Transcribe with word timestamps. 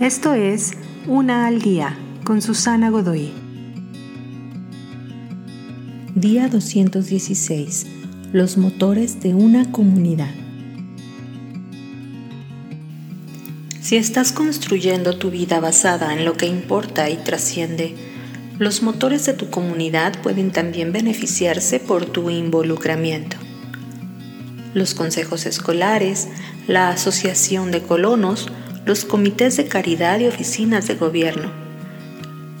Esto 0.00 0.34
es 0.34 0.72
Una 1.06 1.46
al 1.46 1.62
Día 1.62 1.96
con 2.22 2.42
Susana 2.42 2.90
Godoy. 2.90 3.32
Día 6.14 6.48
216. 6.48 7.86
Los 8.30 8.58
motores 8.58 9.22
de 9.22 9.32
una 9.32 9.72
comunidad. 9.72 10.34
Si 13.80 13.96
estás 13.96 14.32
construyendo 14.32 15.16
tu 15.16 15.30
vida 15.30 15.60
basada 15.60 16.12
en 16.12 16.26
lo 16.26 16.34
que 16.34 16.44
importa 16.44 17.08
y 17.08 17.16
trasciende, 17.16 17.94
los 18.58 18.82
motores 18.82 19.24
de 19.24 19.32
tu 19.32 19.48
comunidad 19.48 20.20
pueden 20.20 20.50
también 20.50 20.92
beneficiarse 20.92 21.80
por 21.80 22.04
tu 22.04 22.28
involucramiento. 22.28 23.38
Los 24.74 24.92
consejos 24.92 25.46
escolares, 25.46 26.28
la 26.66 26.90
asociación 26.90 27.70
de 27.70 27.80
colonos, 27.80 28.50
los 28.86 29.04
comités 29.04 29.56
de 29.56 29.66
caridad 29.66 30.20
y 30.20 30.26
oficinas 30.26 30.86
de 30.86 30.94
gobierno. 30.94 31.50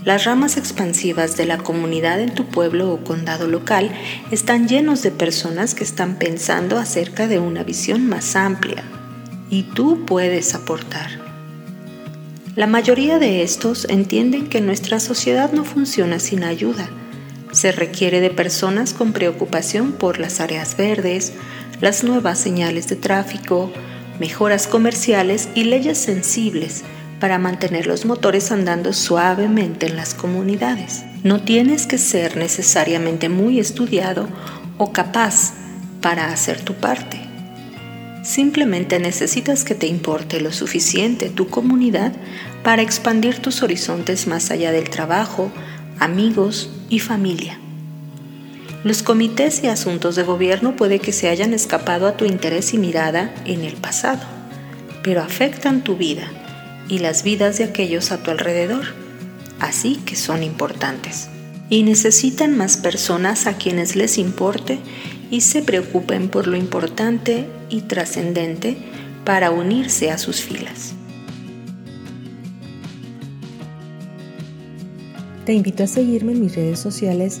Las 0.04 0.24
ramas 0.24 0.56
expansivas 0.56 1.36
de 1.36 1.46
la 1.46 1.58
comunidad 1.58 2.20
en 2.20 2.34
tu 2.34 2.46
pueblo 2.46 2.92
o 2.92 3.02
condado 3.02 3.46
local 3.46 3.90
están 4.30 4.68
llenos 4.68 5.02
de 5.02 5.12
personas 5.12 5.74
que 5.74 5.84
están 5.84 6.16
pensando 6.16 6.78
acerca 6.78 7.28
de 7.28 7.38
una 7.38 7.62
visión 7.62 8.08
más 8.08 8.36
amplia 8.36 8.82
y 9.50 9.62
tú 9.62 10.04
puedes 10.04 10.54
aportar. 10.54 11.10
La 12.56 12.66
mayoría 12.66 13.18
de 13.18 13.42
estos 13.42 13.86
entienden 13.88 14.48
que 14.48 14.60
nuestra 14.60 14.98
sociedad 14.98 15.52
no 15.52 15.64
funciona 15.64 16.18
sin 16.18 16.42
ayuda. 16.42 16.88
Se 17.52 17.70
requiere 17.70 18.20
de 18.20 18.30
personas 18.30 18.94
con 18.94 19.12
preocupación 19.12 19.92
por 19.92 20.18
las 20.18 20.40
áreas 20.40 20.76
verdes, 20.76 21.34
las 21.80 22.02
nuevas 22.02 22.38
señales 22.38 22.88
de 22.88 22.96
tráfico, 22.96 23.70
mejoras 24.18 24.66
comerciales 24.66 25.48
y 25.54 25.64
leyes 25.64 25.98
sensibles 25.98 26.84
para 27.20 27.38
mantener 27.38 27.86
los 27.86 28.04
motores 28.04 28.52
andando 28.52 28.92
suavemente 28.92 29.86
en 29.86 29.96
las 29.96 30.14
comunidades. 30.14 31.04
No 31.22 31.42
tienes 31.42 31.86
que 31.86 31.98
ser 31.98 32.36
necesariamente 32.36 33.28
muy 33.28 33.58
estudiado 33.58 34.28
o 34.78 34.92
capaz 34.92 35.54
para 36.00 36.28
hacer 36.28 36.60
tu 36.60 36.74
parte. 36.74 37.18
Simplemente 38.22 38.98
necesitas 38.98 39.64
que 39.64 39.74
te 39.74 39.86
importe 39.86 40.40
lo 40.40 40.52
suficiente 40.52 41.30
tu 41.30 41.48
comunidad 41.48 42.12
para 42.64 42.82
expandir 42.82 43.38
tus 43.38 43.62
horizontes 43.62 44.26
más 44.26 44.50
allá 44.50 44.72
del 44.72 44.90
trabajo, 44.90 45.50
amigos 46.00 46.70
y 46.88 46.98
familia. 46.98 47.60
Los 48.86 49.02
comités 49.02 49.64
y 49.64 49.66
asuntos 49.66 50.14
de 50.14 50.22
gobierno 50.22 50.76
puede 50.76 51.00
que 51.00 51.10
se 51.10 51.28
hayan 51.28 51.52
escapado 51.52 52.06
a 52.06 52.16
tu 52.16 52.24
interés 52.24 52.72
y 52.72 52.78
mirada 52.78 53.34
en 53.44 53.64
el 53.64 53.74
pasado, 53.74 54.22
pero 55.02 55.22
afectan 55.22 55.82
tu 55.82 55.96
vida 55.96 56.30
y 56.88 57.00
las 57.00 57.24
vidas 57.24 57.58
de 57.58 57.64
aquellos 57.64 58.12
a 58.12 58.18
tu 58.18 58.30
alrededor, 58.30 58.84
así 59.58 59.96
que 60.06 60.14
son 60.14 60.44
importantes. 60.44 61.26
Y 61.68 61.82
necesitan 61.82 62.56
más 62.56 62.76
personas 62.76 63.48
a 63.48 63.56
quienes 63.56 63.96
les 63.96 64.18
importe 64.18 64.78
y 65.32 65.40
se 65.40 65.62
preocupen 65.62 66.28
por 66.28 66.46
lo 66.46 66.56
importante 66.56 67.44
y 67.68 67.80
trascendente 67.80 68.76
para 69.24 69.50
unirse 69.50 70.12
a 70.12 70.18
sus 70.18 70.42
filas. 70.42 70.94
Te 75.44 75.54
invito 75.54 75.82
a 75.82 75.88
seguirme 75.88 76.34
en 76.34 76.40
mis 76.40 76.54
redes 76.54 76.78
sociales 76.78 77.40